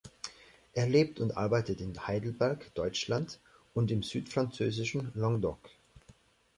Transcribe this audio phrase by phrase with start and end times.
[0.73, 3.39] Er lebt und arbeitet in Heidelberg, Deutschland
[3.75, 5.59] und im südfranzösischen Languedoc.